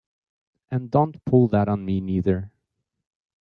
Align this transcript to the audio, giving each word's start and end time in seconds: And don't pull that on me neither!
And 0.71 0.89
don't 0.89 1.23
pull 1.25 1.47
that 1.49 1.69
on 1.69 1.85
me 1.85 2.01
neither! 2.01 2.49